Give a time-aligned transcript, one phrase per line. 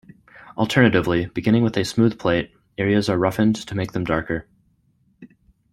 [0.57, 4.47] Alternatively, beginning with a smooth plate, areas are roughened to make them darker.